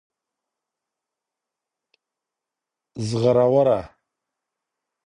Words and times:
زرغروره 3.09 3.81